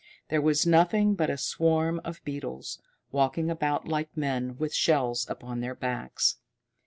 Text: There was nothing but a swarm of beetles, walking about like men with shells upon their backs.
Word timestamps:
There 0.29 0.41
was 0.41 0.65
nothing 0.65 1.13
but 1.13 1.29
a 1.29 1.37
swarm 1.37 2.01
of 2.03 2.23
beetles, 2.23 2.81
walking 3.11 3.51
about 3.51 3.87
like 3.87 4.09
men 4.17 4.57
with 4.57 4.73
shells 4.73 5.29
upon 5.29 5.59
their 5.59 5.75
backs. 5.75 6.37